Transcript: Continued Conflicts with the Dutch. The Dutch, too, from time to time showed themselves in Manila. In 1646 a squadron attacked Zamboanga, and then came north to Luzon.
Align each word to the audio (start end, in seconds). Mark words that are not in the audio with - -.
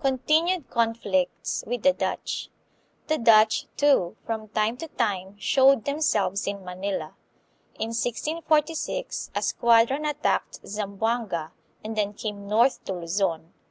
Continued 0.00 0.70
Conflicts 0.70 1.64
with 1.66 1.82
the 1.82 1.92
Dutch. 1.92 2.48
The 3.08 3.18
Dutch, 3.18 3.66
too, 3.76 4.16
from 4.24 4.48
time 4.48 4.78
to 4.78 4.88
time 4.88 5.36
showed 5.38 5.84
themselves 5.84 6.46
in 6.46 6.64
Manila. 6.64 7.14
In 7.74 7.88
1646 7.90 9.30
a 9.34 9.42
squadron 9.42 10.06
attacked 10.06 10.66
Zamboanga, 10.66 11.52
and 11.84 11.94
then 11.94 12.14
came 12.14 12.48
north 12.48 12.82
to 12.86 12.94
Luzon. 12.94 13.52